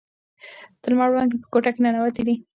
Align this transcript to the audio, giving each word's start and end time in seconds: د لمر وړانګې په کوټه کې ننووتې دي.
د 0.81 0.83
لمر 0.91 1.09
وړانګې 1.11 1.37
په 1.41 1.47
کوټه 1.51 1.71
کې 1.73 1.81
ننووتې 1.83 2.23
دي. 2.27 2.35